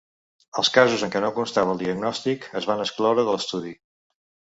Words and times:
Els 0.61 0.71
casos 0.77 1.03
en 1.09 1.13
què 1.17 1.21
no 1.27 1.29
constava 1.37 1.73
el 1.77 1.83
diagnòstic 1.83 2.51
es 2.63 2.71
van 2.73 2.85
excloure 2.89 3.31
de 3.33 3.33
l’estudi. 3.41 3.79